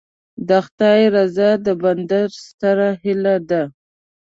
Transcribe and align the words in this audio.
د 0.47 0.49
خدای 0.65 1.01
رضا 1.15 1.49
د 1.65 1.67
بنده 1.81 2.21
ستره 2.45 2.89
هیله 3.03 3.35
ده. 3.49 3.61